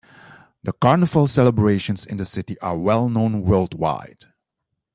The 0.63 0.73
carnival 0.73 1.27
celebrations 1.27 2.07
in 2.07 2.17
the 2.17 2.25
city 2.25 2.57
are 2.57 2.75
well-known 2.75 3.43
worldwide. 3.43 4.25